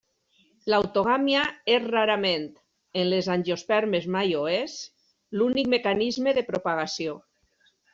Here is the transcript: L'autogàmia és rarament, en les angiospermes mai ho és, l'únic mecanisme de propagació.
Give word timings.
L'autogàmia 0.73 1.43
és 1.73 1.85
rarament, 1.91 2.49
en 3.03 3.07
les 3.13 3.31
angiospermes 3.37 4.11
mai 4.19 4.37
ho 4.41 4.45
és, 4.57 4.83
l'únic 5.39 5.75
mecanisme 5.79 6.39
de 6.41 6.51
propagació. 6.55 7.21